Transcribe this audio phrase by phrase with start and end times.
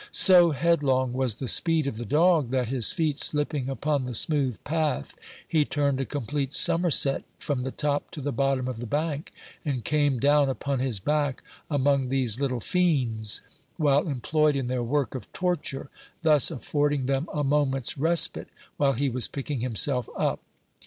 [0.11, 4.57] So headlong was the speed of the dog, that, his feet slipping upon the smooth
[4.63, 5.15] path,
[5.47, 9.31] he turned a complete somerset from the top to the bottom of the bank,
[9.63, 13.41] and came down upon his back among these little fiends,
[13.77, 15.91] while employed in their work of torture,
[16.23, 18.47] thus affording them a moment's respite
[18.77, 20.39] while he was picking himself up.